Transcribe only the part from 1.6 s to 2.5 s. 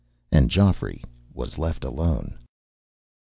alone.